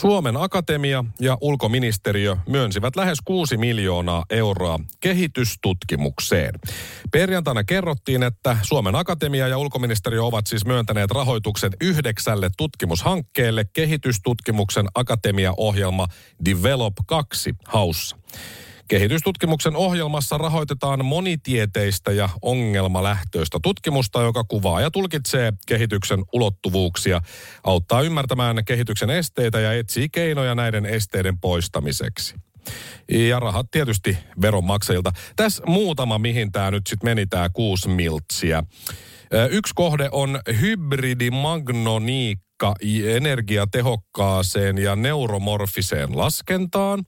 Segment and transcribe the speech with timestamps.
[0.00, 6.54] Suomen Akatemia ja ulkoministeriö myönsivät lähes 6 miljoonaa euroa kehitystutkimukseen.
[7.12, 16.06] Perjantaina kerrottiin, että Suomen Akatemia ja ulkoministeriö ovat siis myöntäneet rahoituksen yhdeksälle tutkimushankkeelle kehitystutkimuksen akatemia-ohjelma
[16.44, 18.16] Develop 2 haussa.
[18.90, 27.20] Kehitystutkimuksen ohjelmassa rahoitetaan monitieteistä ja ongelmalähtöistä tutkimusta, joka kuvaa ja tulkitsee kehityksen ulottuvuuksia,
[27.64, 32.34] auttaa ymmärtämään kehityksen esteitä ja etsii keinoja näiden esteiden poistamiseksi.
[33.10, 35.12] Ja rahat tietysti veronmaksajilta.
[35.36, 38.62] Tässä muutama, mihin tämä nyt sitten meni, tämä kuusi miltsiä.
[39.50, 47.04] Yksi kohde on hybridimagnoniikka energiatehokkaaseen ja neuromorfiseen laskentaan.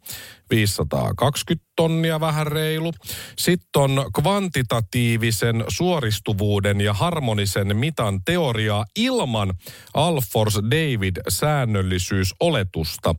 [0.53, 2.93] 520 tonnia vähän reilu.
[3.39, 9.55] Sitten on kvantitatiivisen suoristuvuuden ja harmonisen mitan teoriaa ilman
[9.95, 13.15] Alfors David säännöllisyysoletusta.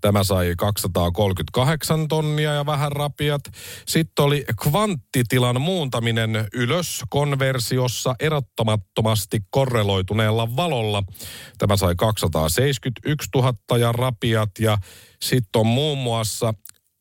[0.00, 3.40] Tämä sai 238 tonnia ja vähän rapiat.
[3.86, 11.02] Sitten oli kvanttitilan muuntaminen ylös konversiossa erottamattomasti korreloituneella valolla.
[11.58, 14.78] Tämä sai 271 000 ja rapiat ja
[15.22, 16.54] sitten on muun muassa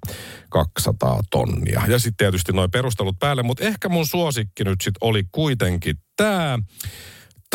[0.51, 1.83] 200 tonnia.
[1.89, 6.59] Ja sitten tietysti noin perustelut päälle, mutta ehkä mun suosikki nyt sitten oli kuitenkin tämä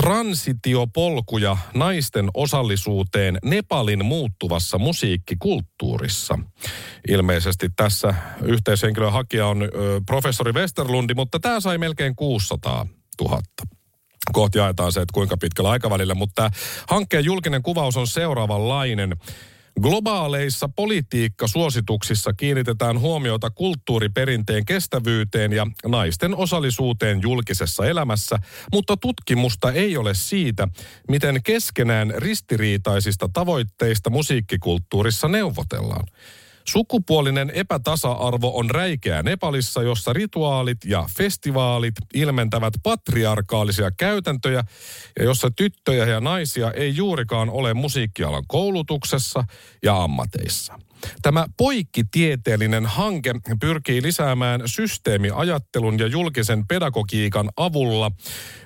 [0.02, 6.40] transitiopolkuja naisten osallisuuteen Nepalin muuttuvassa musiikkikulttuurissa.
[7.08, 9.68] Ilmeisesti tässä yhteishenkilön hakija on ö,
[10.06, 12.88] professori Westerlundi, mutta tämä sai melkein 600
[13.22, 13.42] 000
[14.34, 16.52] kohti jaetaan se, että kuinka pitkällä aikavälillä, mutta
[16.90, 19.18] hankkeen julkinen kuvaus on seuraavanlainen.
[19.82, 28.40] Globaaleissa politiikkasuosituksissa kiinnitetään huomiota kulttuuriperinteen kestävyyteen ja naisten osallisuuteen julkisessa elämässä,
[28.74, 30.68] mutta tutkimusta ei ole siitä,
[31.10, 36.08] miten keskenään ristiriitaisista tavoitteista musiikkikulttuurissa neuvotellaan.
[36.68, 44.64] Sukupuolinen epätasa-arvo on räikeä Nepalissa, jossa rituaalit ja festivaalit ilmentävät patriarkaalisia käytäntöjä
[45.20, 49.44] ja jossa tyttöjä ja naisia ei juurikaan ole musiikkialan koulutuksessa
[49.84, 50.80] ja ammateissa.
[51.22, 58.12] Tämä poikkitieteellinen hanke pyrkii lisäämään systeemiajattelun ja julkisen pedagogiikan avulla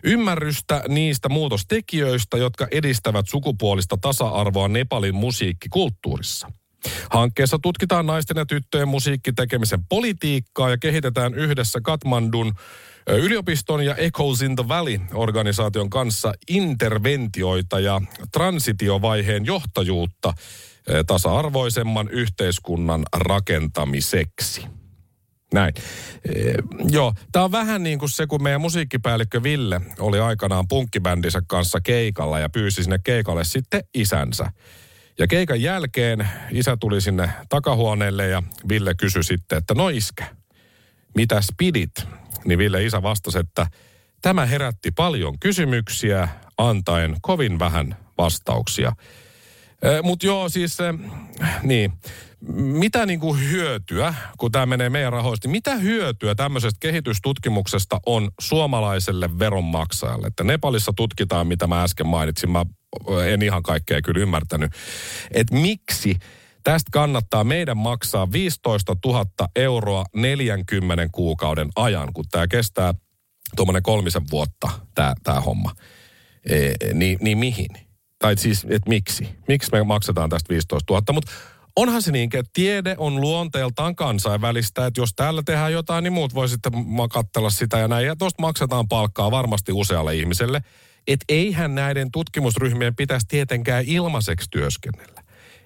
[0.03, 6.58] ymmärrystä niistä muutostekijöistä, jotka edistävät sukupuolista tasa-arvoa Nepalin musiikkikulttuurissa.
[7.09, 12.53] Hankkeessa tutkitaan naisten ja tyttöjen musiikkitekemisen politiikkaa ja kehitetään yhdessä Katmandun
[13.07, 18.01] yliopiston ja Echoes in the Valley-organisaation kanssa interventioita ja
[18.31, 20.33] transitiovaiheen johtajuutta
[21.07, 24.65] tasa-arvoisemman yhteiskunnan rakentamiseksi.
[25.53, 25.73] Näin.
[26.25, 26.53] E,
[26.89, 31.81] joo, tämä on vähän niin kuin se, kun meidän musiikkipäällikkö Ville oli aikanaan punkkibändinsä kanssa
[31.81, 34.51] keikalla ja pyysi sinne keikalle sitten isänsä.
[35.19, 40.25] Ja keikan jälkeen isä tuli sinne takahuoneelle ja Ville kysyi sitten, että no iskä,
[41.15, 41.91] mitä pidit?
[42.45, 43.67] Niin Ville isä vastasi, että
[44.21, 46.27] tämä herätti paljon kysymyksiä,
[46.57, 48.91] antaen kovin vähän vastauksia.
[50.03, 50.77] Mutta joo, siis
[51.63, 51.93] niin,
[52.57, 59.39] mitä niinku hyötyä, kun tämä menee meidän rahoista, niin mitä hyötyä tämmöisestä kehitystutkimuksesta on suomalaiselle
[59.39, 60.27] veronmaksajalle?
[60.27, 62.65] Että Nepalissa tutkitaan, mitä mä äsken mainitsin, mä
[63.25, 64.71] en ihan kaikkea kyllä ymmärtänyt,
[65.31, 66.15] että miksi
[66.63, 72.93] tästä kannattaa meidän maksaa 15 000 euroa 40 kuukauden ajan, kun tämä kestää
[73.55, 74.69] tuommoinen kolmisen vuotta,
[75.23, 75.71] tämä homma.
[76.49, 77.69] E, niin, niin mihin?
[78.19, 79.29] Tai siis, että miksi?
[79.47, 81.13] Miksi me maksetaan tästä 15 000?
[81.13, 81.31] Mutta
[81.75, 86.33] onhan se niin, että tiede on luonteeltaan kansainvälistä, että jos täällä tehdään jotain, niin muut
[86.33, 86.73] voi sitten
[87.11, 88.07] katsella sitä ja näin.
[88.07, 90.61] Ja tuosta maksetaan palkkaa varmasti usealle ihmiselle–
[91.13, 95.23] että eihän näiden tutkimusryhmien pitäisi tietenkään ilmaiseksi työskennellä.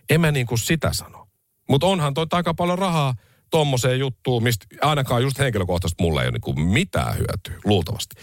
[0.10, 1.28] En mä niin kuin sitä sano.
[1.70, 3.16] Mutta onhan toi aika paljon rahaa
[3.50, 8.16] tommoseen juttuun, mistä ainakaan just henkilökohtaisesti mulle ei ole niin mitään hyötyä, luultavasti.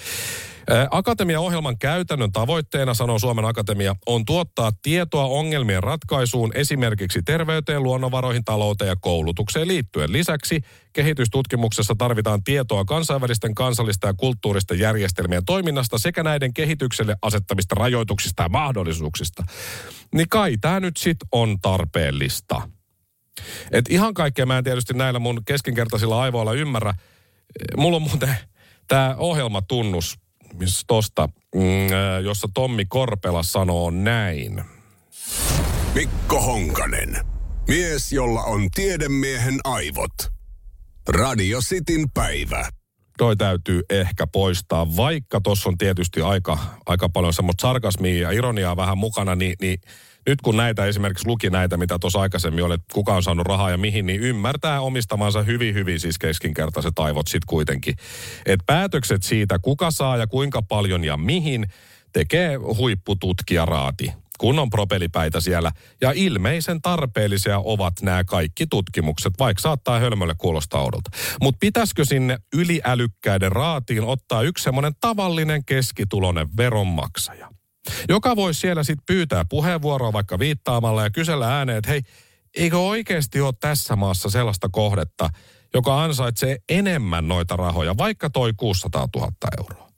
[0.90, 8.88] Akatemiaohjelman käytännön tavoitteena, sanoo Suomen Akatemia, on tuottaa tietoa ongelmien ratkaisuun esimerkiksi terveyteen, luonnonvaroihin, talouteen
[8.88, 10.12] ja koulutukseen liittyen.
[10.12, 10.60] Lisäksi
[10.92, 18.48] kehitystutkimuksessa tarvitaan tietoa kansainvälisten, kansallista ja kulttuuristen järjestelmien toiminnasta sekä näiden kehitykselle asettamista rajoituksista ja
[18.48, 19.44] mahdollisuuksista.
[20.14, 22.62] Niin kai tämä nyt sit on tarpeellista.
[23.72, 26.94] Et ihan kaikkea mä en tietysti näillä mun keskinkertaisilla aivoilla ymmärrä.
[27.76, 28.36] Mulla on muuten
[28.88, 30.18] tämä ohjelmatunnus
[30.86, 34.64] tosta, mm, äh, jossa Tommi Korpela sanoo näin.
[35.94, 37.16] Mikko Honkanen.
[37.68, 40.12] Mies, jolla on tiedemiehen aivot.
[41.08, 42.68] Radio Cityn päivä.
[43.18, 48.76] Toi täytyy ehkä poistaa, vaikka tuossa on tietysti aika, aika paljon semmoista sarkasmia ja ironiaa
[48.76, 49.80] vähän mukana, niin, niin
[50.30, 53.70] nyt kun näitä esimerkiksi luki näitä, mitä tuossa aikaisemmin oli, että kuka on saanut rahaa
[53.70, 57.94] ja mihin, niin ymmärtää omistamansa hyvin, hyvin siis keskinkertaiset aivot sitten kuitenkin.
[58.46, 61.66] Että päätökset siitä, kuka saa ja kuinka paljon ja mihin,
[62.12, 65.72] tekee huippututkija raati kunnon propelipäitä siellä.
[66.00, 71.10] Ja ilmeisen tarpeellisia ovat nämä kaikki tutkimukset, vaikka saattaa hölmölle kuulostaa oudolta.
[71.42, 77.59] Mutta pitäisikö sinne yliälykkäiden raatiin ottaa yksi semmoinen tavallinen keskitulonen veronmaksaja?
[78.08, 82.02] Joka voisi siellä sitten pyytää puheenvuoroa vaikka viittaamalla ja kysellä ääneen, että hei,
[82.56, 85.30] eikö oikeasti ole tässä maassa sellaista kohdetta,
[85.74, 89.90] joka ansaitsee enemmän noita rahoja, vaikka toi 600 000 euroa.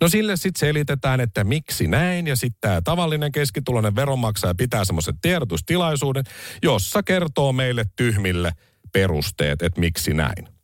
[0.00, 5.18] No sille sitten selitetään, että miksi näin, ja sitten tämä tavallinen keskituloinen veronmaksaja pitää semmoisen
[5.20, 6.24] tiedotustilaisuuden,
[6.62, 8.52] jossa kertoo meille tyhmille
[8.92, 10.57] perusteet, että miksi näin.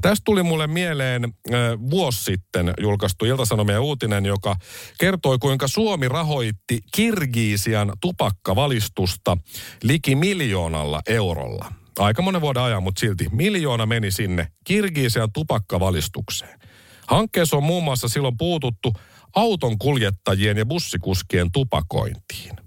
[0.00, 4.56] Tästä tuli mulle mieleen äh, vuosi sitten julkaistu Ilta-Sanomien uutinen, joka
[4.98, 9.36] kertoi, kuinka Suomi rahoitti Kirgiisian tupakkavalistusta
[9.82, 11.72] liki miljoonalla eurolla.
[11.98, 16.60] Aika monen vuoden ajan, mutta silti miljoona meni sinne Kirgiisian tupakkavalistukseen.
[17.06, 18.92] Hankkeessa on muun muassa silloin puututtu
[19.34, 22.59] auton kuljettajien ja bussikuskien tupakointiin.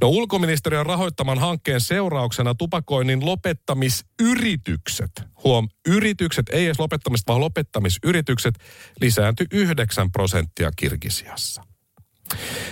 [0.00, 5.10] No ulkoministeriön rahoittaman hankkeen seurauksena tupakoinnin lopettamisyritykset,
[5.44, 8.54] huom, yritykset, ei edes lopettamista, vaan lopettamisyritykset
[9.00, 11.62] lisääntyi 9 prosenttia Kirgisiassa.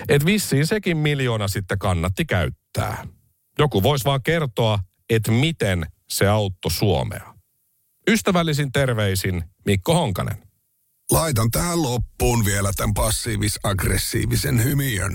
[0.09, 3.07] Et vissiin sekin miljoona sitten kannatti käyttää.
[3.59, 4.79] Joku voisi vaan kertoa,
[5.11, 7.35] että miten se auttoi Suomea.
[8.09, 10.37] Ystävällisin terveisin Mikko Honkanen.
[11.11, 15.13] Laitan tähän loppuun vielä tämän passiivis-aggressiivisen hymiön.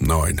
[0.00, 0.40] Noin.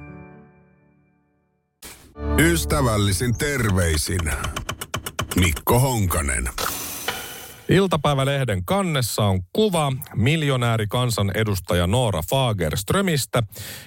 [2.39, 4.31] Ystävällisin terveisin
[5.35, 6.49] Mikko Honkanen.
[7.69, 10.85] Iltapäivälehden kannessa on kuva miljonääri
[11.33, 13.43] edustaja Noora Fagerströmistä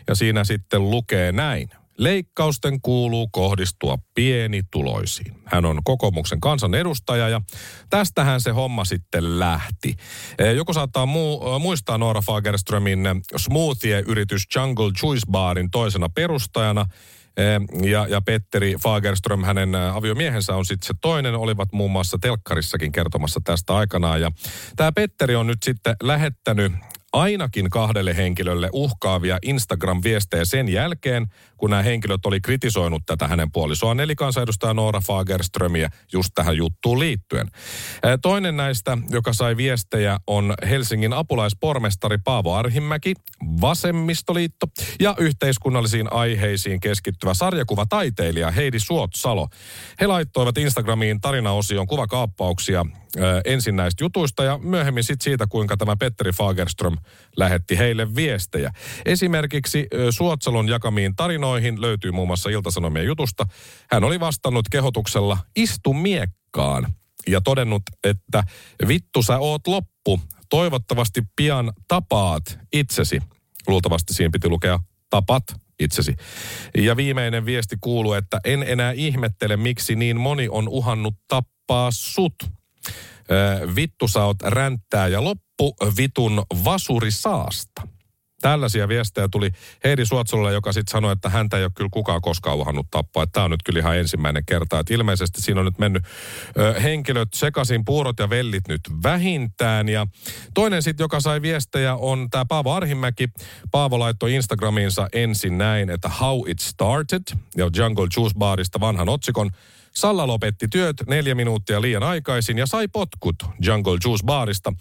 [0.08, 1.69] ja siinä sitten lukee näin.
[1.98, 5.34] Leikkausten kuuluu kohdistua pienituloisiin.
[5.44, 7.40] Hän on kokoomuksen kansanedustaja ja
[7.90, 9.94] tästähän se homma sitten lähti.
[10.38, 13.00] Eh, joku saattaa muu, muistaa Noora Fagerströmin
[13.36, 16.86] smoothie-yritys Jungle Juice Barin toisena perustajana–
[17.82, 23.40] ja, ja Petteri Fagerström, hänen aviomiehensä on sitten se toinen, olivat muun muassa telkkarissakin kertomassa
[23.44, 24.20] tästä aikanaan.
[24.20, 24.31] Ja
[24.76, 26.72] tämä Petteri on nyt sitten lähettänyt
[27.12, 31.26] ainakin kahdelle henkilölle uhkaavia Instagram-viestejä sen jälkeen,
[31.64, 36.98] kun nämä henkilöt oli kritisoinut tätä hänen puolisoaan, eli kansanedustaja Noora Fagerströmiä just tähän juttuun
[36.98, 37.48] liittyen.
[38.22, 43.15] Toinen näistä, joka sai viestejä, on Helsingin apulaispormestari Paavo Arhimäki,
[43.60, 44.67] Vasemmistoliitto
[45.00, 49.48] ja yhteiskunnallisiin aiheisiin keskittyvä sarjakuvataiteilija Heidi Suotsalo.
[50.00, 52.86] He laittoivat Instagramiin tarinaosion kuvakaappauksia
[53.44, 56.96] ensin näistä jutuista ja myöhemmin sit siitä, kuinka tämä Petteri Fagerström
[57.36, 58.72] lähetti heille viestejä.
[59.05, 63.46] Esimerkiksi Suotsalon jakamiin tarinoihin löytyy muun muassa Iltasanomien jutusta.
[63.91, 66.94] Hän oli vastannut kehotuksella istu miekkaan
[67.27, 68.44] ja todennut, että
[68.89, 70.20] vittu sä oot loppu.
[70.51, 73.20] Toivottavasti pian tapaat itsesi.
[73.67, 74.81] Luultavasti siinä piti lukea
[75.11, 75.44] tapat
[75.81, 76.15] itsesi.
[76.77, 82.34] Ja viimeinen viesti kuuluu, että en enää ihmettele, miksi niin moni on uhannut tappaa sut
[83.77, 87.94] vittu sä oot ränttää ja loppu vitun vasuri saasta.
[88.44, 89.51] Tällaisia viestejä tuli
[89.84, 93.27] Heidi Suotsolalle, joka sitten sanoi, että häntä ei ole kyllä kukaan koskaan uhannut tappaa.
[93.27, 94.79] Tämä on nyt kyllä ihan ensimmäinen kerta.
[94.79, 96.05] Että ilmeisesti siinä on nyt mennyt
[96.58, 99.89] ö, henkilöt sekaisin, puurot ja vellit nyt vähintään.
[99.89, 100.06] Ja
[100.55, 103.29] toinen sitten, joka sai viestejä, on tämä Paavo Arhimäki.
[103.70, 107.22] Paavo laittoi Instagramiinsa ensin näin, että How It Started
[107.56, 109.51] ja Jungle Juice Barista vanhan otsikon.
[109.96, 114.72] Salla lopetti työt neljä minuuttia liian aikaisin ja sai potkut Jungle Juice Barista.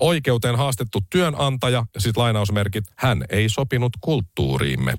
[0.00, 4.94] Oikeuteen haastettu työnantaja, ja sitten lainausmerkit, hän ei sopinut kulttuuriimme.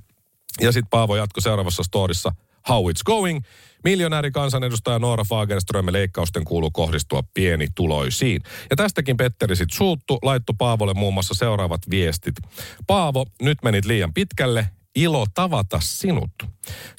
[0.61, 2.31] Ja sitten Paavo jatkoi seuraavassa storissa,
[2.69, 3.41] How it's going?
[3.83, 8.41] Miljonääri kansanedustaja Noora Fagerström leikkausten kuuluu kohdistua pienituloisiin.
[8.69, 12.35] Ja tästäkin Petteri sitten suuttu, laittu Paavolle muun muassa seuraavat viestit.
[12.87, 16.31] Paavo, nyt menit liian pitkälle, ilo tavata sinut.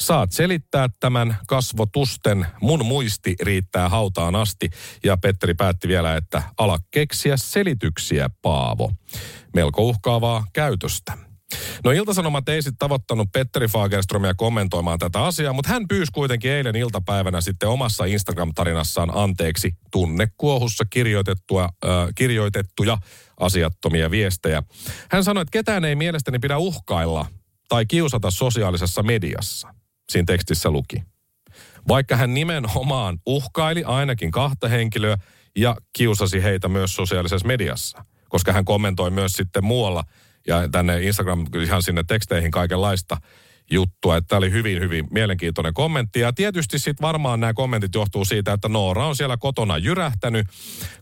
[0.01, 4.71] Saat selittää tämän kasvotusten, mun muisti riittää hautaan asti.
[5.05, 8.93] Ja Petteri päätti vielä, että ala keksiä selityksiä, Paavo.
[9.55, 11.19] Melko uhkaavaa käytöstä.
[11.85, 16.77] No Iltasanomat ei sitten tavoittanut Petteri Fagerströmiä kommentoimaan tätä asiaa, mutta hän pyysi kuitenkin eilen
[16.77, 22.99] iltapäivänä sitten omassa Instagram-tarinassaan anteeksi tunnekuohussa kirjoitettua, äh, kirjoitettuja
[23.41, 24.63] asiattomia viestejä.
[25.11, 27.27] Hän sanoi, että ketään ei mielestäni pidä uhkailla
[27.69, 29.75] tai kiusata sosiaalisessa mediassa.
[30.13, 31.03] Siinä tekstissä luki.
[31.89, 35.17] Vaikka hän nimenomaan uhkaili ainakin kahta henkilöä
[35.57, 38.05] ja kiusasi heitä myös sosiaalisessa mediassa.
[38.29, 40.05] Koska hän kommentoi myös sitten muualla
[40.47, 43.17] ja tänne Instagram ihan sinne teksteihin kaikenlaista
[43.71, 44.17] juttua.
[44.17, 46.21] Että tämä oli hyvin, hyvin mielenkiintoinen kommentti.
[46.21, 50.47] Ja tietysti sitten varmaan nämä kommentit johtuu siitä, että Noora on siellä kotona jyrähtänyt,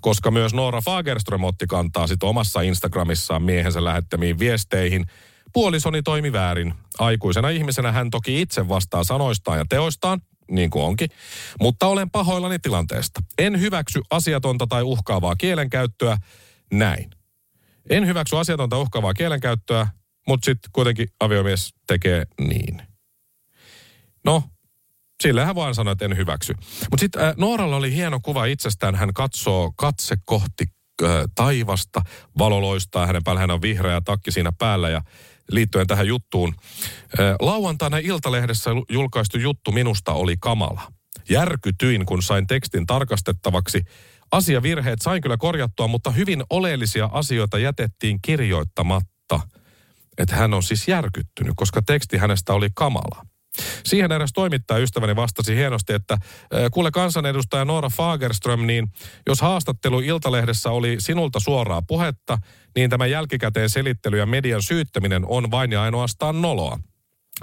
[0.01, 5.05] koska myös Noora Fagerström otti kantaa sitten omassa Instagramissaan miehensä lähettämiin viesteihin–
[5.53, 6.75] Puolisoni toimi väärin.
[6.99, 11.09] Aikuisena ihmisenä hän toki itse vastaa sanoistaan ja teoistaan, niin kuin onkin,
[11.61, 13.21] mutta olen pahoillani tilanteesta.
[13.39, 16.17] En hyväksy asiatonta tai uhkaavaa kielenkäyttöä
[16.73, 17.11] näin.
[17.91, 19.87] En hyväksy asiatonta uhkaavaa kielenkäyttöä,
[20.29, 22.83] mutta sitten kuitenkin aviomies tekee niin.
[24.25, 24.43] No,
[25.23, 26.55] sillä hän vaan sanoi, että en hyväksy.
[26.91, 28.95] Mutta sitten äh, Nooralla oli hieno kuva itsestään.
[28.95, 30.65] Hän katsoo katse kohti
[31.03, 32.03] äh, taivasta,
[32.39, 35.03] valo loistaa hänen päällä, hän on vihreä takki siinä päällä ja
[35.55, 36.55] liittyen tähän juttuun.
[37.41, 40.93] Lauantaina Iltalehdessä julkaistu juttu minusta oli kamala.
[41.31, 43.83] Järkytyin, kun sain tekstin tarkastettavaksi.
[44.33, 49.41] Asiavirheet sain kyllä korjattua, mutta hyvin oleellisia asioita jätettiin kirjoittamatta.
[50.19, 53.27] Että hän on siis järkyttynyt, koska teksti hänestä oli kamala.
[53.85, 56.19] Siihen eräs toimittaja ystäväni vastasi hienosti, että
[56.73, 58.93] kuule kansanedustaja Noora Fagerström, niin
[59.27, 62.39] jos haastattelu Iltalehdessä oli sinulta suoraa puhetta,
[62.77, 66.79] niin tämä jälkikäteen selittely ja median syyttäminen on vain ja ainoastaan noloa.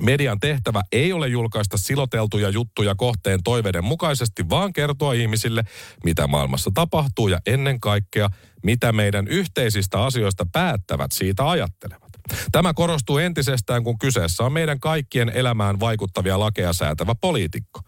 [0.02, 5.64] Median tehtävä ei ole julkaista siloteltuja juttuja kohteen toiveiden mukaisesti, vaan kertoa ihmisille,
[6.04, 8.30] mitä maailmassa tapahtuu ja ennen kaikkea,
[8.64, 12.09] mitä meidän yhteisistä asioista päättävät siitä ajattelevat.
[12.52, 17.80] Tämä korostuu entisestään, kun kyseessä on meidän kaikkien elämään vaikuttavia lakeja säätävä poliitikko.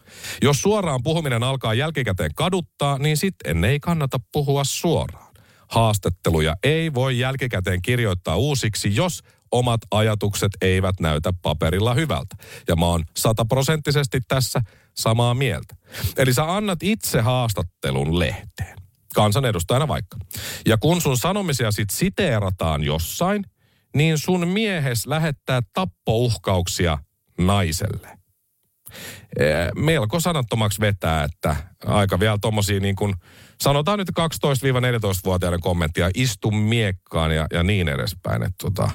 [0.42, 5.32] Jos suoraan puhuminen alkaa jälkikäteen kaduttaa, niin sitten ei kannata puhua suoraan.
[5.68, 9.20] Haastatteluja ei voi jälkikäteen kirjoittaa uusiksi, jos
[9.52, 12.36] omat ajatukset eivät näytä paperilla hyvältä.
[12.68, 14.60] Ja mä oon sataprosenttisesti tässä
[14.94, 15.76] samaa mieltä.
[16.16, 18.76] Eli sä annat itse haastattelun lehteen
[19.14, 20.16] kansanedustajana vaikka.
[20.66, 23.44] Ja kun sun sanomisia sit siteerataan jossain,
[23.96, 26.98] niin sun miehes lähettää tappouhkauksia
[27.38, 28.18] naiselle.
[29.76, 31.56] Melko sanattomaksi vetää, että
[31.86, 33.14] aika vielä tommosia niin kuin,
[33.60, 38.42] sanotaan nyt 12-14-vuotiaiden kommenttia, istu miekkaan ja, ja niin edespäin.
[38.42, 38.90] Että tota,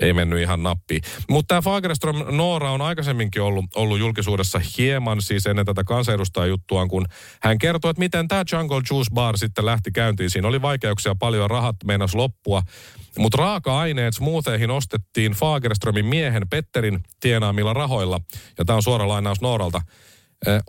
[0.00, 1.02] ei mennyt ihan nappiin.
[1.30, 7.06] Mutta tämä Fagerström Noora on aikaisemminkin ollut, ollut julkisuudessa hieman siis ennen tätä kansanedustajajuttuaan, kun
[7.42, 10.30] hän kertoi, että miten tämä Jungle Juice Bar sitten lähti käyntiin.
[10.30, 12.62] Siinä oli vaikeuksia paljon, rahat meinas loppua.
[13.18, 18.20] Mutta raaka-aineet smootheihin ostettiin Fagerströmin miehen Petterin tienaamilla rahoilla.
[18.58, 19.80] Ja tämä on suora lainaus Nooralta.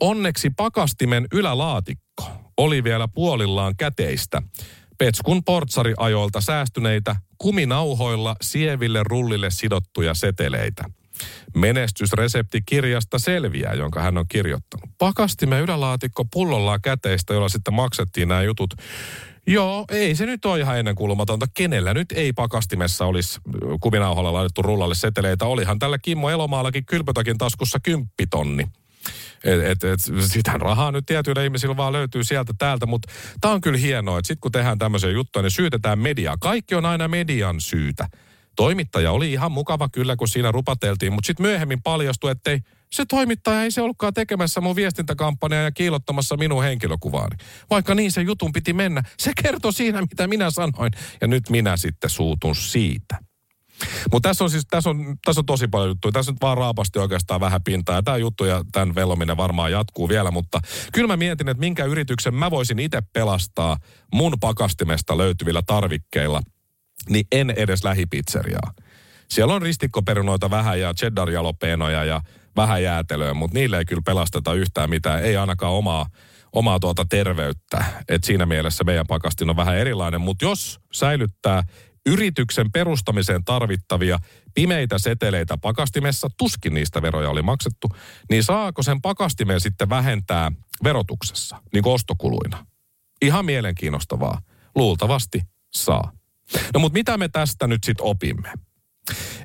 [0.01, 4.41] Onneksi pakastimen ylälaatikko oli vielä puolillaan käteistä.
[4.98, 10.84] Petskun portsariajoilta säästyneitä kuminauhoilla sieville rullille sidottuja seteleitä.
[11.55, 14.89] Menestysresepti kirjasta selviää, jonka hän on kirjoittanut.
[14.98, 18.74] Pakastimme ylälaatikko pullollaan käteistä, jolla sitten maksettiin nämä jutut.
[19.48, 21.46] Joo, ei se nyt ole ihan ennenkuulumatonta.
[21.53, 23.39] Kenellä nyt ei pakastimessa olisi
[23.81, 25.46] kuminauhalla laitettu rullalle seteleitä?
[25.46, 28.65] Olihan tällä Kimmo Elomaallakin kylpötakin taskussa kymppitonni.
[29.43, 33.62] Et, et, et, sitä rahaa nyt tietyillä ihmisillä vaan löytyy sieltä täältä, mutta tämä on
[33.62, 36.38] kyllä hienoa, että sitten kun tehdään tämmöisiä juttuja, niin syytetään mediaa.
[36.38, 38.08] Kaikki on aina median syytä.
[38.55, 42.60] Toimittaja oli ihan mukava kyllä, kun siinä rupateltiin, mutta sitten myöhemmin paljastui, että
[42.91, 47.36] se toimittaja ei se ollutkaan tekemässä mun viestintäkampanjaa ja kiilottamassa minun henkilökuvaani.
[47.69, 49.03] Vaikka niin se jutun piti mennä.
[49.17, 50.91] Se kertoi siinä, mitä minä sanoin.
[51.22, 53.28] Ja nyt minä sitten suutun siitä.
[54.12, 56.12] Mutta tässä on siis, tässä on, tässä on tosi paljon juttuja.
[56.12, 57.95] Tässä nyt vaan raapasti oikeastaan vähän pintaa.
[57.95, 60.31] Ja tämä juttu ja tämän velominen varmaan jatkuu vielä.
[60.31, 60.59] Mutta
[60.93, 63.77] kyllä mä mietin, että minkä yrityksen mä voisin itse pelastaa
[64.13, 66.41] mun pakastimesta löytyvillä tarvikkeilla.
[67.09, 68.74] Niin en edes lähipizzeriaa.
[69.29, 72.21] Siellä on ristikkoperunoita vähän ja cheddar ja
[72.55, 75.24] vähän jäätelöä, mutta niille ei kyllä pelasteta yhtään mitään.
[75.24, 76.05] Ei ainakaan omaa
[76.53, 77.83] omaa tuota terveyttä.
[78.07, 80.21] Et siinä mielessä meidän pakastin on vähän erilainen.
[80.21, 81.63] Mutta jos säilyttää
[82.09, 84.19] yrityksen perustamiseen tarvittavia
[84.53, 87.87] pimeitä seteleitä pakastimessa, tuskin niistä veroja oli maksettu,
[88.29, 90.51] niin saako sen pakastimeen sitten vähentää
[90.83, 92.65] verotuksessa, niin kuin ostokuluina?
[93.21, 94.41] Ihan mielenkiinnostavaa.
[94.75, 95.41] Luultavasti
[95.73, 96.11] saa.
[96.73, 98.53] No mutta mitä me tästä nyt sitten opimme?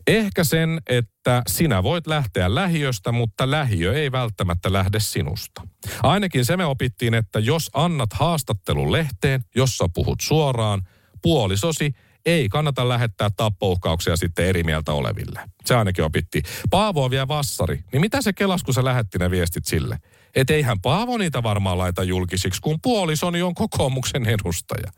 [0.07, 5.63] Ehkä sen, että sinä voit lähteä lähiöstä, mutta lähiö ei välttämättä lähde sinusta.
[6.03, 10.83] Ainakin se me opittiin, että jos annat haastattelun lehteen, jossa puhut suoraan,
[11.23, 11.93] puolisosi
[12.27, 15.41] ei kannata lähettää tappouhkauksia sitten eri mieltä oleville.
[15.65, 16.43] Se ainakin opitti.
[16.71, 17.85] Paavo on vielä vassari.
[17.93, 19.99] Niin mitä se kelas, kun sä lähetti ne viestit sille?
[20.35, 24.91] Et eihän Paavo niitä varmaan laita julkisiksi, kun puolisoni on kokoomuksen edustaja.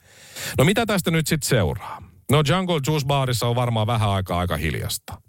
[0.58, 2.02] No mitä tästä nyt sitten seuraa?
[2.30, 5.22] No Jungle Juice Barissa on varmaan vähän aikaa aika hiljasta.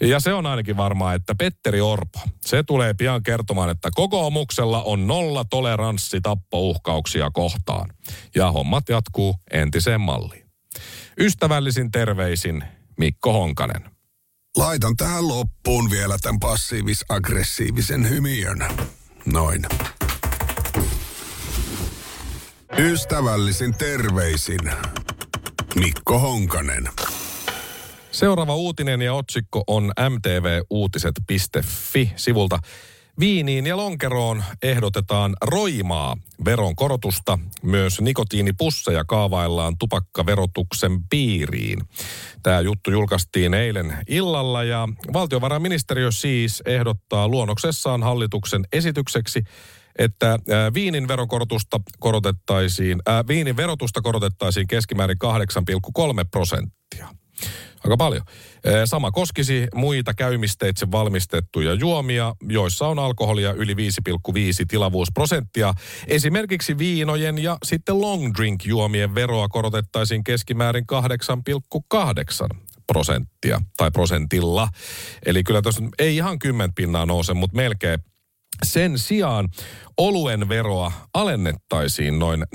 [0.00, 5.06] Ja se on ainakin varmaa, että Petteri Orpo, se tulee pian kertomaan, että kokoomuksella on
[5.06, 7.90] nolla toleranssi tappouhkauksia kohtaan.
[8.34, 10.45] Ja hommat jatkuu entiseen malliin.
[11.20, 12.64] Ystävällisin terveisin
[12.98, 13.90] Mikko Honkanen.
[14.56, 18.58] Laitan tähän loppuun vielä tämän passiivis-aggressiivisen hymiön.
[19.26, 19.62] Noin.
[22.78, 24.60] Ystävällisin terveisin
[25.74, 26.88] Mikko Honkanen.
[28.10, 32.58] Seuraava uutinen ja otsikko on mtvuutiset.fi sivulta.
[33.20, 37.38] Viiniin ja lonkeroon ehdotetaan roimaa veronkorotusta.
[37.62, 41.78] Myös nikotiinipusseja kaavaillaan tupakkaverotuksen piiriin.
[42.42, 49.42] Tämä juttu julkaistiin eilen illalla ja valtiovarainministeriö siis ehdottaa luonnoksessaan hallituksen esitykseksi
[49.98, 50.38] että
[50.74, 57.08] viinin veronkorotusta korotettaisiin, äh, viinin verotusta korotettaisiin keskimäärin 8,3 prosenttia.
[57.86, 58.22] Aika paljon.
[58.84, 63.78] Sama koskisi muita käymisteitse valmistettuja juomia, joissa on alkoholia yli 5,5
[64.68, 65.74] tilavuusprosenttia.
[66.06, 70.84] Esimerkiksi viinojen ja sitten long drink juomien veroa korotettaisiin keskimäärin
[72.52, 74.68] 8,8 prosenttia tai prosentilla.
[75.26, 77.98] Eli kyllä tuossa ei ihan 10 pinnaa nouse, mutta melkein
[78.62, 79.48] sen sijaan
[79.96, 82.50] oluen veroa alennettaisiin noin 4,9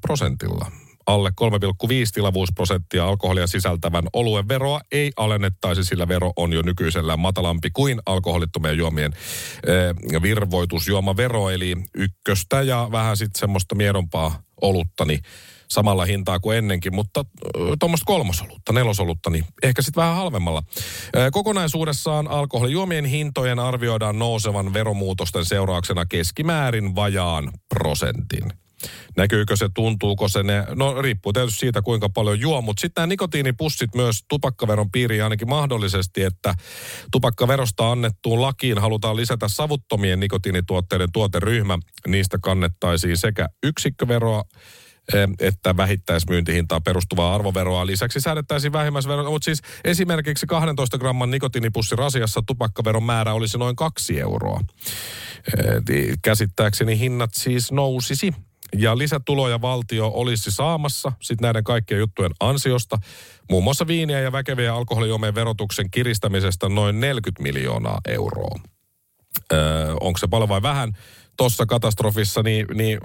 [0.00, 0.70] prosentilla.
[1.06, 7.70] Alle 3,5 tilavuusprosenttia alkoholia sisältävän oluen veroa ei alennettaisi, sillä vero on jo nykyisellä matalampi
[7.70, 9.12] kuin alkoholittomien juomien
[9.66, 15.20] eh, virvoitusjuomavero, eli ykköstä ja vähän sitten semmoista miedompaa olutta, niin
[15.68, 17.24] samalla hintaa kuin ennenkin, mutta
[17.78, 20.62] tuommoista kolmosolutta, nelosolutta, niin ehkä sitten vähän halvemmalla.
[21.32, 28.65] Kokonaisuudessaan alkoholijuomien hintojen arvioidaan nousevan veromuutosten seurauksena keskimäärin vajaan prosentin.
[29.16, 33.06] Näkyykö se, tuntuuko se ne, no riippuu tietysti siitä kuinka paljon juo, mutta sitten nämä
[33.06, 36.54] nikotiinipussit myös tupakkaveron piiriin ainakin mahdollisesti, että
[37.12, 41.78] tupakkaverosta annettuun lakiin halutaan lisätä savuttomien nikotiinituotteiden tuoteryhmä.
[42.06, 44.42] Niistä kannettaisiin sekä yksikköveroa
[45.40, 47.86] että vähittäismyyntihintaan perustuvaa arvoveroa.
[47.86, 54.20] Lisäksi säädettäisiin vähimmäisveroa, mutta siis esimerkiksi 12 gramman nikotiinipussi rasiassa tupakkaveron määrä olisi noin kaksi
[54.20, 54.60] euroa.
[56.22, 58.32] Käsittääkseni hinnat siis nousisi
[58.80, 62.96] ja lisätuloja valtio olisi saamassa sitten näiden kaikkien juttujen ansiosta.
[63.50, 68.60] Muun muassa viiniä ja väkeviä alkoholijuomien verotuksen kiristämisestä noin 40 miljoonaa euroa.
[69.52, 70.92] Öö, onko se paljon vai vähän?
[71.36, 72.98] tuossa katastrofissa, niin, niin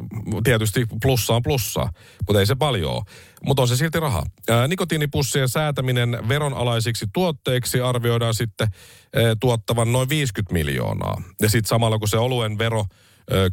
[0.43, 1.89] tietysti plussaa on plussaa,
[2.27, 3.01] mutta ei se paljon.
[3.45, 4.23] Mutta on se silti raha.
[4.49, 8.67] Ää, nikotiinipussien säätäminen veronalaisiksi tuotteiksi arvioidaan sitten
[9.15, 11.21] ää, tuottavan noin 50 miljoonaa.
[11.41, 12.85] Ja sitten samalla kun se oluen vero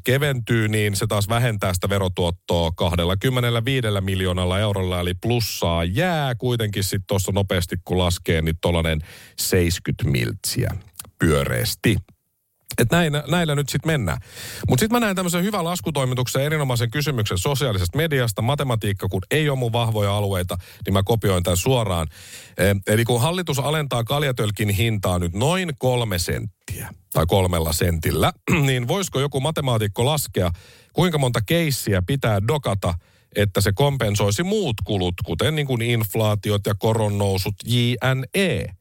[0.04, 7.06] keventyy, niin se taas vähentää sitä verotuottoa 25 miljoonalla eurolla, eli plussaa jää kuitenkin sitten
[7.06, 9.00] tuossa nopeasti kun laskee, niin tuollainen
[9.38, 10.70] 70 miltsiä
[11.18, 11.96] pyöreästi.
[12.78, 14.18] Että näin, näillä nyt sitten mennään.
[14.68, 18.42] Mutta sitten mä näen tämmöisen hyvän laskutoimituksen erinomaisen kysymyksen sosiaalisesta mediasta.
[18.42, 22.06] Matematiikka, kun ei ole mun vahvoja alueita, niin mä kopioin tämän suoraan.
[22.58, 28.32] E, eli kun hallitus alentaa kaljatölkin hintaa nyt noin kolme senttiä tai kolmella sentillä,
[28.66, 30.50] niin voisiko joku matemaatikko laskea,
[30.92, 32.94] kuinka monta keissiä pitää dokata,
[33.36, 38.77] että se kompensoisi muut kulut, kuten niin kuin inflaatiot ja koronnousut, JNE.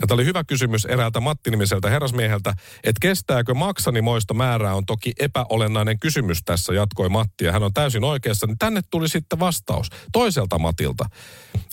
[0.00, 5.98] Ja tämä oli hyvä kysymys eräältä Matti-nimiseltä herrasmieheltä, että kestääkö maksanimoista määrää on toki epäolennainen
[5.98, 7.44] kysymys tässä, jatkoi Matti.
[7.44, 11.04] Ja hän on täysin oikeassa, niin tänne tuli sitten vastaus toiselta Matilta,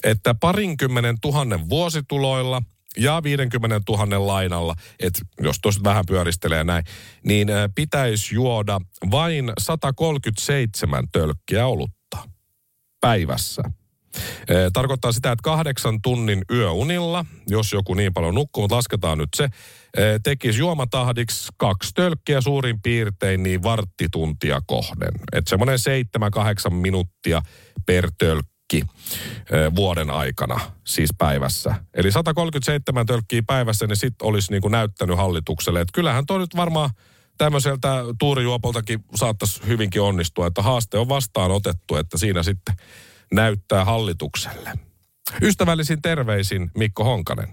[0.03, 2.62] että parinkymmenen tuhannen vuosituloilla–
[2.97, 6.84] ja 50 000 lainalla, että jos tuosta vähän pyöristelee näin,
[7.23, 12.17] niin pitäisi juoda vain 137 tölkkiä olutta
[13.01, 13.62] päivässä.
[14.73, 19.49] Tarkoittaa sitä, että kahdeksan tunnin yöunilla, jos joku niin paljon nukkuu, mutta lasketaan nyt se,
[20.23, 25.11] tekisi juomatahdiksi kaksi tölkkiä suurin piirtein niin varttituntia kohden.
[25.31, 27.41] Että semmoinen seitsemän, kahdeksan minuuttia
[27.85, 28.81] per tölkki
[29.75, 31.75] vuoden aikana, siis päivässä.
[31.93, 36.55] Eli 137 tölkkiä päivässä, niin sitten olisi niin kuin näyttänyt hallitukselle, että kyllähän toi nyt
[36.55, 36.89] varmaan
[37.37, 42.75] tämmöiseltä tuurijuopoltakin saattaisi hyvinkin onnistua, että haaste on vastaan otettu, että siinä sitten
[43.33, 44.73] näyttää hallitukselle.
[45.41, 47.47] Ystävällisin terveisin Mikko Honkanen.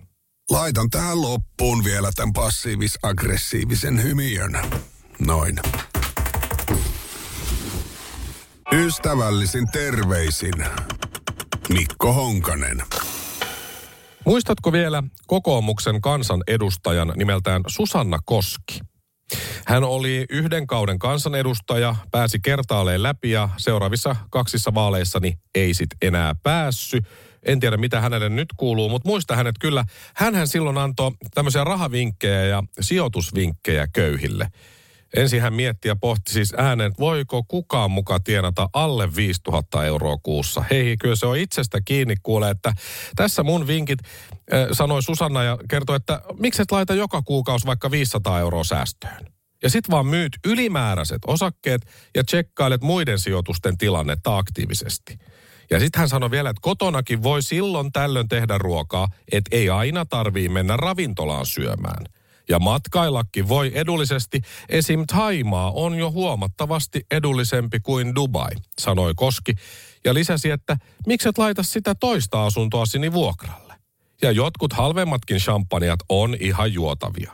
[0.50, 4.58] Laitan tähän loppuun vielä tämän passiivis-aggressiivisen hymiön.
[5.26, 5.56] Noin.
[8.72, 10.54] Ystävällisin terveisin
[11.68, 12.82] Mikko Honkanen.
[14.26, 18.80] Muistatko vielä kokoomuksen kansan edustajan nimeltään Susanna Koski?
[19.66, 26.34] Hän oli yhden kauden kansanedustaja, pääsi kertaalleen läpi ja seuraavissa kaksissa vaaleissani ei sit enää
[26.42, 26.98] päässy.
[27.42, 29.84] En tiedä, mitä hänelle nyt kuuluu, mutta muista hänet kyllä.
[30.14, 34.48] Hänhän silloin antoi tämmöisiä rahavinkkejä ja sijoitusvinkkejä köyhille.
[35.16, 40.16] Ensin hän mietti ja pohti siis äänen, että voiko kukaan muka tienata alle 5000 euroa
[40.22, 40.64] kuussa.
[40.70, 42.72] Hei, kyllä se on itsestä kiinni kuule, että
[43.16, 47.90] tässä mun vinkit, äh, sanoi Susanna ja kertoi, että miksi et laita joka kuukausi vaikka
[47.90, 49.26] 500 euroa säästöön.
[49.62, 55.18] Ja sit vaan myyt ylimääräiset osakkeet ja tsekkailet muiden sijoitusten tilannetta aktiivisesti.
[55.70, 60.04] Ja sitten hän sanoi vielä, että kotonakin voi silloin tällöin tehdä ruokaa, että ei aina
[60.04, 62.06] tarvii mennä ravintolaan syömään.
[62.48, 64.40] Ja matkaillakin voi edullisesti.
[64.68, 65.04] Esim.
[65.06, 69.54] Taimaa on jo huomattavasti edullisempi kuin Dubai, sanoi Koski.
[70.04, 73.74] Ja lisäsi, että mikset laita sitä toista asuntoa sinne vuokralle.
[74.22, 77.32] Ja jotkut halvemmatkin champagnat on ihan juotavia.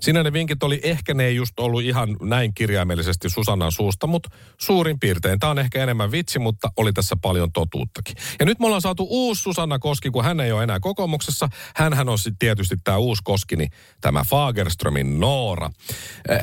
[0.00, 4.28] Siinä ne vinkit oli, ehkä ne ei just ollut ihan näin kirjaimellisesti Susannan suusta, mutta
[4.58, 5.38] suurin piirtein.
[5.38, 8.16] Tämä on ehkä enemmän vitsi, mutta oli tässä paljon totuuttakin.
[8.40, 11.48] Ja nyt me ollaan saatu uusi Susanna Koski, kun hän ei ole enää kokoomuksessa.
[11.76, 13.70] Hänhän on sitten tietysti tämä uusi Koski, niin
[14.00, 15.70] tämä Fagerströmin Noora.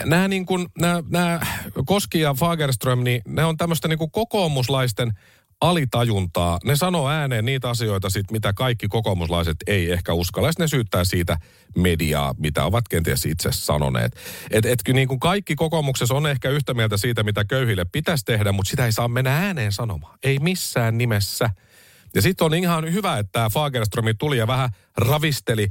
[0.06, 1.40] Nämä, niin kuin, nämä, nämä
[1.86, 5.14] Koski ja Fagerström, niin ne on tämmöistä niin kuin kokoomuslaisten
[5.62, 6.60] alitajuntaa.
[6.64, 10.52] Ne sanoo ääneen niitä asioita, sit, mitä kaikki kokoomuslaiset ei ehkä uskalla.
[10.60, 11.38] ne syyttää siitä
[11.78, 14.16] mediaa, mitä ovat kenties itse sanoneet.
[14.52, 18.52] Et, et niin kuin kaikki kokoomuksessa on ehkä yhtä mieltä siitä, mitä köyhille pitäisi tehdä,
[18.52, 20.18] mutta sitä ei saa mennä ääneen sanomaan.
[20.24, 21.50] Ei missään nimessä.
[22.16, 25.68] Ja sitten on ihan hyvä, että Fagerströmi tuli ja vähän ravisteli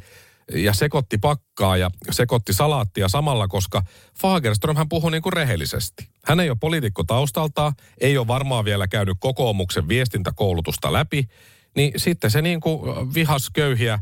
[0.55, 3.83] ja sekoitti pakkaa ja sekoitti salaattia samalla, koska
[4.21, 6.09] Fagerström hän puhui niin kuin rehellisesti.
[6.25, 11.29] Hän ei ole poliitikko taustalta, ei ole varmaan vielä käynyt kokoomuksen viestintäkoulutusta läpi,
[11.77, 13.99] niin sitten se niin kuin vihas köyhiä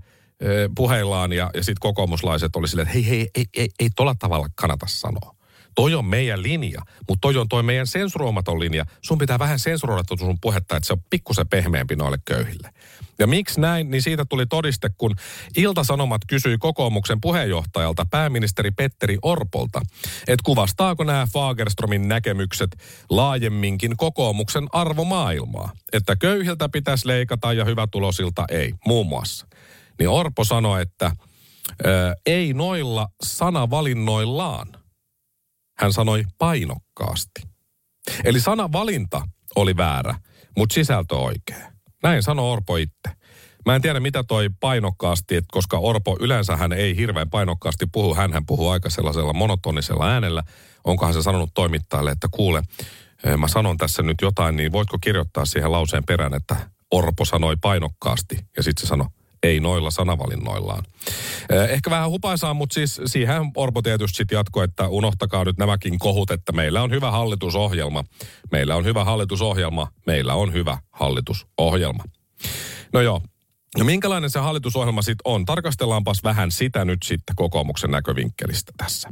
[0.77, 4.47] puheillaan ja, ja sitten kokoomuslaiset oli silleen, että hei, hei, ei, ei, ei tolla tavalla
[4.55, 5.36] kannata sanoa
[5.77, 8.85] toi on meidän linja, mutta toi on toi meidän sensuroimaton linja.
[9.03, 12.71] Sun pitää vähän sensuroida sun puhetta, että se on pikkusen pehmeämpi noille köyhille.
[13.19, 15.17] Ja miksi näin, niin siitä tuli todiste, kun
[15.57, 19.81] Ilta-Sanomat kysyi kokoomuksen puheenjohtajalta, pääministeri Petteri Orpolta,
[20.21, 22.77] että kuvastaako nämä Fagerstromin näkemykset
[23.11, 25.71] laajemminkin kokoomuksen arvomaailmaa.
[25.93, 29.47] Että köyhiltä pitäisi leikata ja hyvätulosilta ei, muun muassa.
[29.99, 31.11] Niin Orpo sanoi, että
[31.87, 34.69] ö, ei noilla sanavalinnoillaan–
[35.79, 37.43] hän sanoi painokkaasti.
[38.25, 40.15] Eli sana valinta oli väärä,
[40.57, 41.73] mutta sisältö oikea.
[42.03, 43.17] Näin sanoi Orpo itse.
[43.67, 48.15] Mä en tiedä mitä toi painokkaasti, että koska Orpo yleensä hän ei hirveän painokkaasti puhu,
[48.15, 50.43] hän, hän puhuu aika sellaisella monotonisella äänellä.
[50.85, 52.63] Onkohan se sanonut toimittajalle, että kuule,
[53.25, 56.57] eh, mä sanon tässä nyt jotain, niin voitko kirjoittaa siihen lauseen perään, että
[56.91, 59.07] Orpo sanoi painokkaasti ja sitten se sanoi
[59.47, 60.85] ei noilla sanavalinnoillaan.
[61.69, 66.31] Ehkä vähän hupaisaa, mutta siis siihen Orpo tietysti sitten jatkoi, että unohtakaa nyt nämäkin kohut,
[66.31, 68.05] että meillä on hyvä hallitusohjelma.
[68.51, 69.89] Meillä on hyvä hallitusohjelma.
[70.07, 72.05] Meillä on hyvä hallitusohjelma.
[72.93, 73.21] No joo,
[73.79, 75.45] No minkälainen se hallitusohjelma sitten on?
[75.45, 79.09] Tarkastellaanpas vähän sitä nyt sitten kokoomuksen näkövinkkelistä tässä.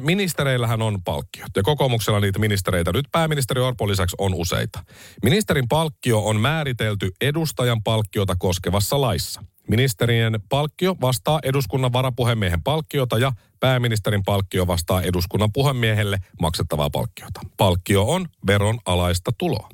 [0.00, 4.84] Ministereillähän on palkkiot ja kokoomuksella niitä ministereitä nyt pääministeri Orpo lisäksi on useita.
[5.22, 9.44] Ministerin palkkio on määritelty edustajan palkkiota koskevassa laissa.
[9.70, 17.40] Ministerien palkkio vastaa eduskunnan varapuhemiehen palkkiota ja pääministerin palkkio vastaa eduskunnan puhemiehelle maksettavaa palkkiota.
[17.56, 19.68] Palkkio on veron alaista tuloa.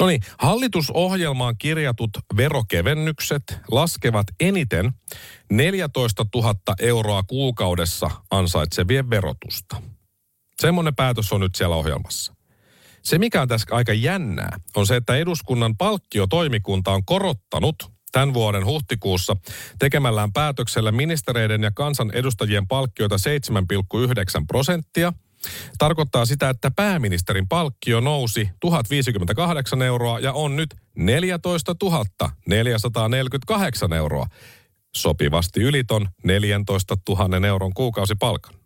[0.00, 4.92] No niin, hallitusohjelmaan kirjatut verokevennykset laskevat eniten
[5.50, 9.82] 14 000 euroa kuukaudessa ansaitsevien verotusta.
[10.60, 12.34] Semmoinen päätös on nyt siellä ohjelmassa.
[13.02, 17.76] Se, mikä on tässä aika jännää, on se, että eduskunnan palkkiotoimikunta on korottanut
[18.12, 19.36] tämän vuoden huhtikuussa
[19.78, 23.16] tekemällään päätöksellä ministereiden ja kansanedustajien palkkioita
[24.38, 25.12] 7,9 prosenttia.
[25.78, 31.74] Tarkoittaa sitä, että pääministerin palkkio nousi 1058 euroa ja on nyt 14
[32.46, 34.26] 448 euroa.
[34.96, 38.57] Sopivasti yliton 14 000 euron kuukausipalkan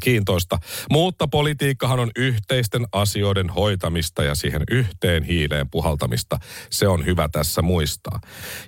[0.00, 0.58] kiintoista.
[0.90, 6.38] Mutta politiikkahan on yhteisten asioiden hoitamista ja siihen yhteen hiileen puhaltamista.
[6.70, 8.20] Se on hyvä tässä muistaa.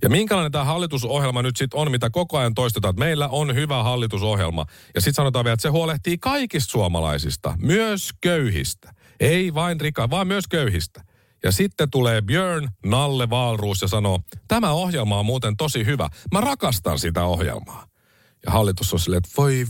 [0.02, 3.83] Ja minkälainen tämä hallitusohjelma nyt sitten on, mitä koko ajan toistetaan, että meillä on hyvä
[3.83, 4.66] hallitusohjelma.
[4.94, 8.94] Ja sitten sanotaan vielä, että se huolehtii kaikista suomalaisista, myös köyhistä.
[9.20, 11.04] Ei vain rika, vaan myös köyhistä.
[11.42, 16.09] Ja sitten tulee Björn Nalle Valruus ja sanoo, tämä ohjelma on muuten tosi hyvä.
[16.33, 17.87] Mä rakastan sitä ohjelmaa.
[18.46, 19.66] Ja hallitus on silleen, että voi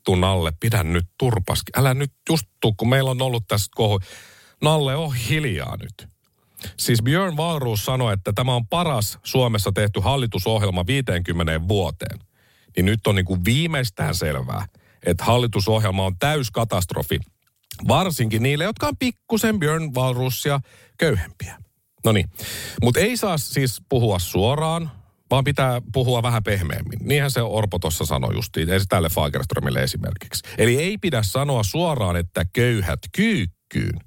[0.00, 1.72] vittu Nalle, pidä nyt turpaski.
[1.76, 4.00] Älä nyt just tuu, kun meillä on ollut tässä kohu.
[4.62, 6.08] Nalle, on hiljaa nyt.
[6.76, 12.18] Siis Björn Valruus sanoi, että tämä on paras Suomessa tehty hallitusohjelma 50 vuoteen.
[12.76, 14.66] Niin nyt on niin kuin viimeistään selvää,
[15.06, 17.20] että hallitusohjelma on täyskatastrofi.
[17.88, 20.60] Varsinkin niille, jotka on pikkusen Björn Valruusia
[20.98, 21.58] köyhempiä.
[22.04, 22.30] No niin,
[22.82, 24.90] mutta ei saa siis puhua suoraan,
[25.30, 26.98] vaan pitää puhua vähän pehmeämmin.
[27.02, 30.42] Niinhän se Orpo tuossa sanoi justiin, tälle Fagerströmille esimerkiksi.
[30.58, 34.00] Eli ei pidä sanoa suoraan, että köyhät kyykkyyn.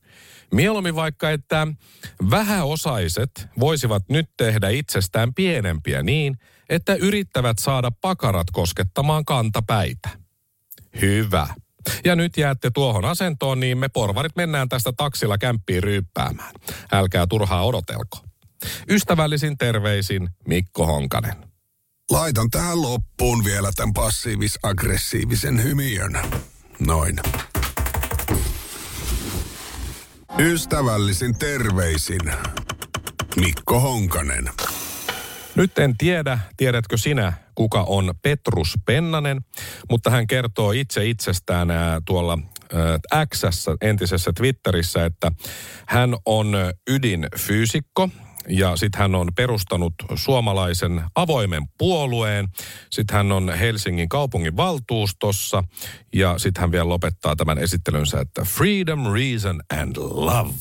[0.54, 1.68] Mieluummin vaikka, että
[2.30, 6.38] vähäosaiset voisivat nyt tehdä itsestään pienempiä niin,
[6.70, 10.10] että yrittävät saada pakarat koskettamaan kantapäitä.
[11.02, 11.48] Hyvä.
[12.06, 16.52] Ja nyt jäätte tuohon asentoon, niin me porvarit mennään tästä taksilla kämppiin ryyppäämään.
[16.92, 18.18] Älkää turhaa odotelko.
[18.90, 21.36] Ystävällisin terveisin Mikko Honkanen.
[22.12, 26.20] Laitan tähän loppuun vielä tämän passiivis-aggressiivisen hymiön.
[26.80, 27.20] Noin.
[30.40, 32.34] Ystävällisin terveisin
[33.36, 34.50] Mikko Honkanen.
[35.56, 39.42] Nyt en tiedä, tiedätkö sinä, kuka on Petrus Pennanen,
[39.90, 41.68] mutta hän kertoo itse itsestään
[42.06, 42.38] tuolla
[43.34, 43.44] X
[43.82, 45.32] entisessä Twitterissä, että
[45.88, 46.56] hän on
[46.90, 48.10] ydinfyysikko
[48.50, 52.48] ja sitten hän on perustanut suomalaisen avoimen puolueen.
[52.90, 55.64] Sitten hän on Helsingin kaupungin valtuustossa
[56.16, 60.54] ja sitten hän vielä lopettaa tämän esittelynsä, että Freedom, Reason and Love.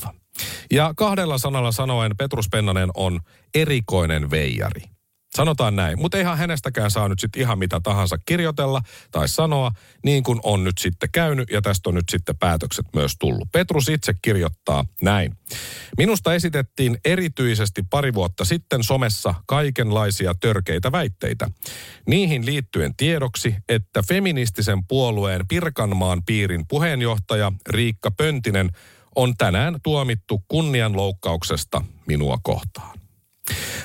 [0.71, 3.21] Ja kahdella sanalla sanoen Petrus Pennanen on
[3.55, 4.83] erikoinen veijari.
[5.37, 9.73] Sanotaan näin, mutta eihän hänestäkään saa nyt sitten ihan mitä tahansa kirjoitella tai sanoa,
[10.05, 13.49] niin kuin on nyt sitten käynyt ja tästä on nyt sitten päätökset myös tullut.
[13.53, 15.37] Petrus itse kirjoittaa näin.
[15.99, 21.51] Minusta esitettiin erityisesti pari vuotta sitten somessa kaikenlaisia törkeitä väitteitä.
[22.07, 28.71] Niihin liittyen tiedoksi, että feministisen puolueen Pirkanmaan piirin puheenjohtaja Riikka Pöntinen
[29.17, 33.02] on tänään tuomittu kunnianloukkauksesta minua kohtaan.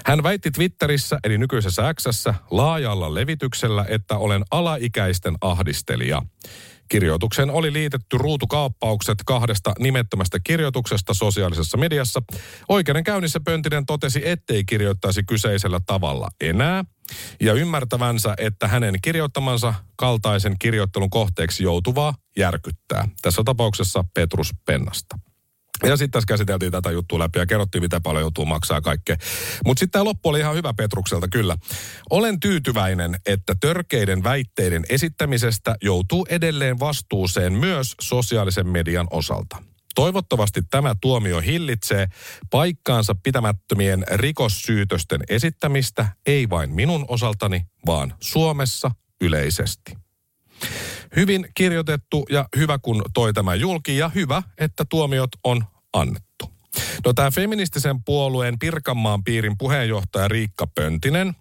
[0.05, 2.05] Hän väitti Twitterissä, eli nykyisessä x
[2.51, 6.21] laajalla levityksellä, että olen alaikäisten ahdistelija.
[6.89, 12.21] Kirjoituksen oli liitetty ruutukaappaukset kahdesta nimettömästä kirjoituksesta sosiaalisessa mediassa.
[12.69, 16.85] Oikeudenkäynnissä Pöntinen totesi, ettei kirjoittaisi kyseisellä tavalla enää
[17.41, 23.07] ja ymmärtävänsä, että hänen kirjoittamansa kaltaisen kirjoittelun kohteeksi joutuvaa järkyttää.
[23.21, 25.26] Tässä tapauksessa Petrus Pennasta.
[25.83, 29.15] Ja sitten tässä käsiteltiin tätä juttua läpi ja kerrottiin, mitä paljon joutuu maksaa kaikkea.
[29.65, 31.57] Mutta sitten tämä loppu oli ihan hyvä Petrukselta kyllä.
[32.09, 39.63] Olen tyytyväinen, että törkeiden väitteiden esittämisestä joutuu edelleen vastuuseen myös sosiaalisen median osalta.
[39.95, 42.07] Toivottavasti tämä tuomio hillitsee
[42.49, 49.97] paikkaansa pitämättömien rikossyytösten esittämistä, ei vain minun osaltani, vaan Suomessa yleisesti.
[51.15, 56.26] Hyvin kirjoitettu ja hyvä kun toi tämä julki ja hyvä, että tuomiot on annettu.
[57.05, 61.35] No tämä feministisen puolueen Pirkanmaan piirin puheenjohtaja Riikka Pöntinen,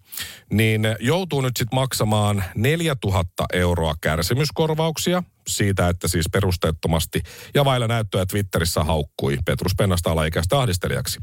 [0.51, 7.21] niin joutuu nyt sitten maksamaan 4000 euroa kärsimyskorvauksia siitä, että siis perusteettomasti
[7.53, 11.19] ja vailla näyttöä Twitterissä haukkui Petrus Pennasta alaikäistä ahdistelijaksi.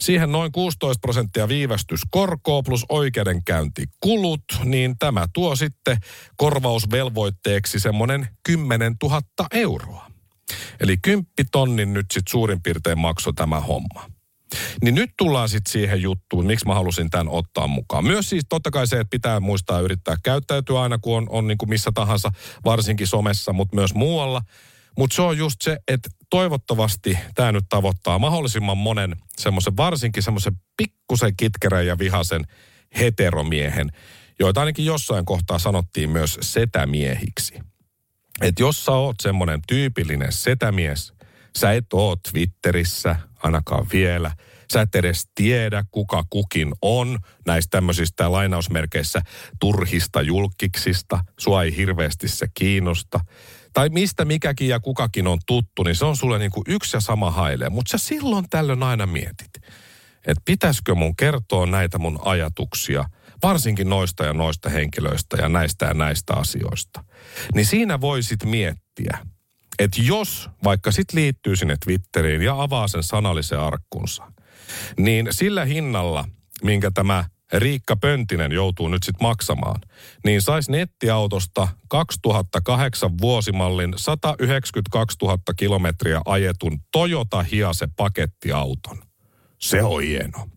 [0.00, 5.96] Siihen noin 16 prosenttia viivästyskorkoa plus oikeudenkäyntikulut, niin tämä tuo sitten
[6.36, 9.20] korvausvelvoitteeksi semmoinen 10 000
[9.52, 10.09] euroa.
[10.80, 14.10] Eli kymppitonnin nyt sitten suurin piirtein maksoi tämä homma.
[14.82, 18.04] Niin nyt tullaan sitten siihen juttuun, miksi mä halusin tämän ottaa mukaan.
[18.04, 21.58] Myös siis totta kai se, että pitää muistaa yrittää käyttäytyä aina, kun on, on niin
[21.58, 22.32] kuin missä tahansa,
[22.64, 24.42] varsinkin somessa, mutta myös muualla.
[24.98, 30.52] Mutta se on just se, että toivottavasti tämä nyt tavoittaa mahdollisimman monen semmoisen, varsinkin semmoisen
[30.76, 32.44] pikkusen kitkerän ja vihasen
[32.98, 33.90] heteromiehen,
[34.40, 37.69] joita ainakin jossain kohtaa sanottiin myös setämiehiksi.
[38.40, 41.12] Että jos sä oot semmoinen tyypillinen setämies,
[41.58, 44.30] sä et oo Twitterissä ainakaan vielä–
[44.72, 49.22] Sä et edes tiedä, kuka kukin on näistä tämmöisistä lainausmerkeissä
[49.60, 51.24] turhista julkiksista.
[51.38, 53.20] Sua ei hirveästi se kiinnosta.
[53.72, 57.00] Tai mistä mikäkin ja kukakin on tuttu, niin se on sulle niin kuin yksi ja
[57.00, 57.68] sama haile.
[57.68, 59.50] Mutta sä silloin tällöin aina mietit,
[60.26, 63.04] että pitäisikö mun kertoa näitä mun ajatuksia,
[63.42, 67.04] varsinkin noista ja noista henkilöistä ja näistä ja näistä asioista.
[67.54, 69.18] Niin siinä voisit miettiä,
[69.78, 74.32] että jos vaikka sit liittyy sinne Twitteriin ja avaa sen sanallisen arkkunsa,
[74.98, 76.24] niin sillä hinnalla,
[76.62, 79.80] minkä tämä Riikka Pöntinen joutuu nyt sitten maksamaan,
[80.24, 89.02] niin saisi nettiautosta 2008 vuosimallin 192 000 kilometriä ajetun Toyota Hiase pakettiauton.
[89.58, 90.48] Se on hieno.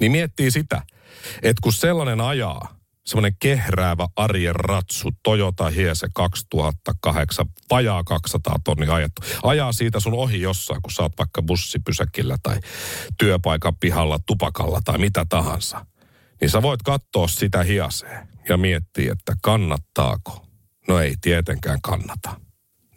[0.00, 0.82] Niin miettii sitä,
[1.42, 9.22] että kun sellainen ajaa, semmoinen kehräävä arjen ratsu, Toyota Hiese 2008, vajaa 200 tonni ajettu.
[9.42, 12.60] Ajaa siitä sun ohi jossain, kun oot vaikka bussipysäkillä tai
[13.18, 15.86] työpaikan pihalla tupakalla tai mitä tahansa.
[16.40, 20.46] Niin sä voit katsoa sitä hiaseen ja miettiä, että kannattaako.
[20.88, 22.42] No ei tietenkään kannata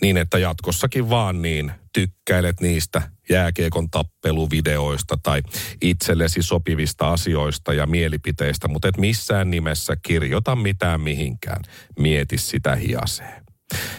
[0.02, 5.42] niin että jatkossakin vaan niin tykkäilet niistä jääkiekon tappeluvideoista tai
[5.82, 11.62] itsellesi sopivista asioista ja mielipiteistä, mutta et missään nimessä kirjoita mitään mihinkään.
[12.00, 13.44] Mieti sitä hiaseen.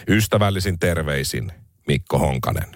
[0.09, 1.51] Ystävällisin terveisin
[1.87, 2.69] Mikko Honkanen.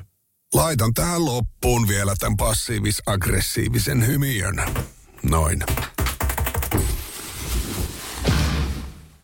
[0.53, 4.55] Laitan tähän loppuun vielä tämän passiivis-aggressiivisen hymiön.
[5.23, 5.63] Noin.